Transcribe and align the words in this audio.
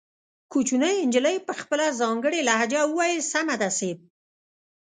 کوچنۍ 0.51 0.95
نجلۍ 1.07 1.37
په 1.47 1.53
خپله 1.61 1.85
ځانګړې 1.99 2.39
لهجه 2.49 2.81
وويل 2.87 3.21
سمه 3.33 3.55
ده 3.61 3.69
صيب. 3.79 3.97